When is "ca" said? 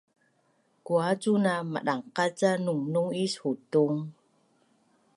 2.39-2.51